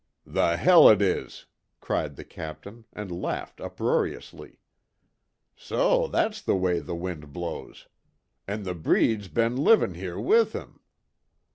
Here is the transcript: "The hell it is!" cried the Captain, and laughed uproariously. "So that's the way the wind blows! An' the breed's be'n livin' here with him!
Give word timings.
"The 0.25 0.57
hell 0.57 0.89
it 0.89 0.99
is!" 0.99 1.45
cried 1.79 2.15
the 2.15 2.23
Captain, 2.23 2.85
and 2.91 3.21
laughed 3.21 3.61
uproariously. 3.61 4.57
"So 5.55 6.07
that's 6.07 6.41
the 6.41 6.55
way 6.55 6.79
the 6.79 6.95
wind 6.95 7.31
blows! 7.31 7.87
An' 8.47 8.63
the 8.63 8.73
breed's 8.73 9.27
be'n 9.27 9.57
livin' 9.57 9.93
here 9.93 10.19
with 10.19 10.53
him! 10.53 10.79